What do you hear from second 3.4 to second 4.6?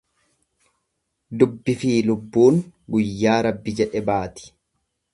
Rabbi jedhe baati.